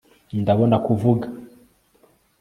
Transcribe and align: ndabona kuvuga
ndabona 0.41 0.75
kuvuga 0.85 1.27